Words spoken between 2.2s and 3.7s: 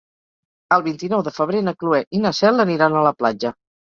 na Cel aniran a la platja.